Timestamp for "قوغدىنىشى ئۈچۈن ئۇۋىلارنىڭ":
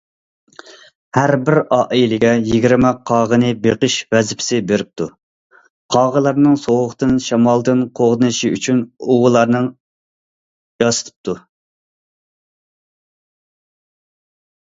8.01-9.71